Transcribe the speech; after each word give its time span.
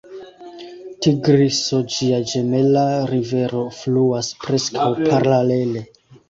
Tigriso, 1.05 1.81
ĝia 1.95 2.19
ĝemela 2.31 2.87
rivero, 3.11 3.61
fluas 3.83 4.31
preskaŭ 4.47 4.89
paralele. 5.05 5.87